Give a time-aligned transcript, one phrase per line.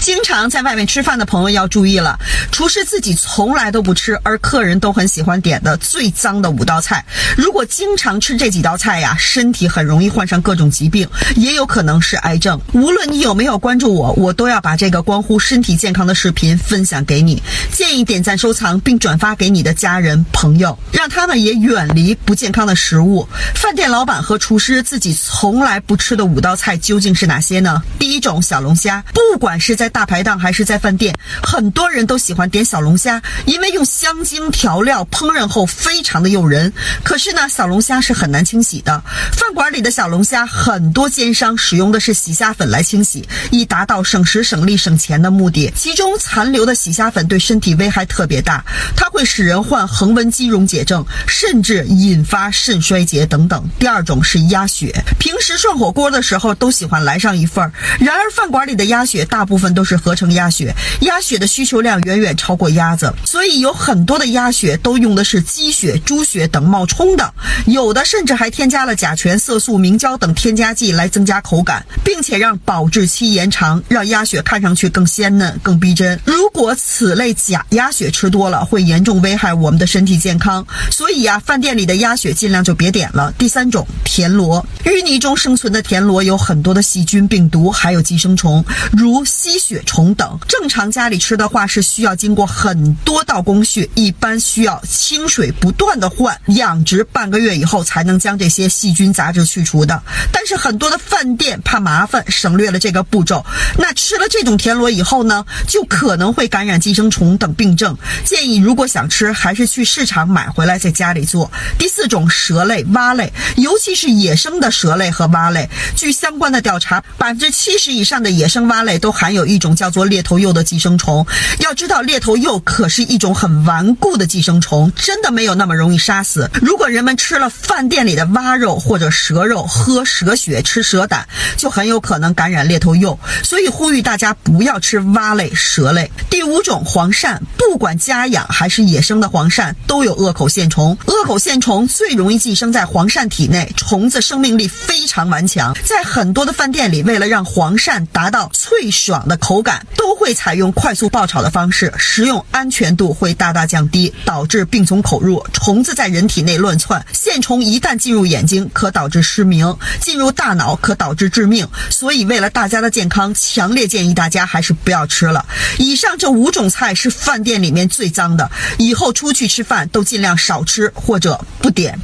[0.00, 2.18] 经常在外面吃饭的朋友要注意了，
[2.52, 7.04] 厨师自己从来都不吃，而客人都很喜欢点的最脏的五道菜。
[7.36, 12.60] 如果经常吃这几道菜呀，身体很容易患上各种疾病，也有可能是癌症。
[12.72, 17.42] 无论你有没有关注我，我都要把这个关乎身体健康的视频分享给你。
[17.72, 23.26] 建议点赞、收藏并转发给你的家人朋友，让他们也远离不健康的食物。
[23.54, 27.82] 饭店老板和厨师自己从来不吃的五道菜究竟是哪些呢？
[27.98, 36.72] 第一种小龙虾，不管是在大排档还是在饭店，很多人都喜欢点小龙虾，因为用香精调料烹饪后非常的诱人。
[37.02, 39.02] 可是呢，小龙虾是很难清洗的。
[39.32, 45.72] 饭馆里的小龙虾，很多奸商使用的是洗虾粉来清洗，以达到省时省力省钱的目的。
[45.74, 48.64] 其中残留的洗虾粉对身体危害特别大，
[48.96, 53.68] 它会使人患横纹肌溶解症，甚至引发肾衰竭等等。
[53.78, 67.32] 第二种是鸭血，平时涮火锅的时候都喜欢来上一份儿，然而饭馆里的鸭血大部分都是合成鸭血，鸭血的需求量远远超过鸭子，所以有很多的鸭血都用的是鸡血、猪血等冒充的，
[67.66, 76.18] 有的甚至还添加了甲醛、色素、明胶等添加剂来增加口感，并且让保质期延长，让鸭血看上去更鲜嫩、更逼真。
[76.24, 83.30] 如果此类假鸭血吃多了，会严重危害我们的身体健康，所以呀，饭店里的鸭血尽量就别点了。
[83.36, 90.38] 第三种田螺，淤泥中生存的田螺有很多的细菌、病毒，还有寄生虫，如吸血虫等。
[90.46, 100.00] 正常家里吃的话，是需要经过很多道工序，一般需要清水不断的换，养殖半个月以后才能将这些细菌杂质去除的。
[100.30, 103.44] 但是很多的饭店怕麻烦，省略了这个步骤。
[103.76, 107.96] 那吃了这种田螺以后呢，就可能会感染寄生虫等病症。
[108.24, 111.50] 建议如果想吃，还是去市场买回来在家里做。
[111.76, 115.68] 第四种蛇类、蛙类，尤其是野生的蛇类和蛙类。
[115.96, 121.26] 据相关的调查，百分之七十以上的野生蛙类都含有一一种叫做猎头鼬的寄生虫。
[121.60, 126.50] 要知道，猎头鼬可是一种很顽固的寄生虫，真的没有那么容易杀死。
[126.60, 133.18] 如果人们吃了饭店里的蛙肉或者蛇肉，喝蛇血、吃蛇胆，就很有可能感染猎头鼬。
[133.42, 136.10] 所以呼吁大家不要吃蛙类、蛇类。
[136.28, 140.96] 第五种黄鳝，不管家养还是野生的黄鳝，都有恶口线虫。
[141.06, 145.74] 恶口线虫最容易寄生在黄鳝体内，虫子生命力非常顽强。
[145.82, 155.40] 在很多的饭店里，为了让黄鳝达到脆爽的口感，都会采用快速爆炒的方式，食用安全度会大大降低，导致病从口入。
[155.52, 161.68] 虫子在人体内乱窜，线虫一旦进入眼睛，可导致失明；进入大脑，可导致致命。
[161.90, 165.46] 所以，为了大家的健康，强烈建议大家还是不要吃了。
[165.78, 171.96] 以上这五种菜是饭店里面最脏的，以后出去吃饭都尽量少吃或者不点。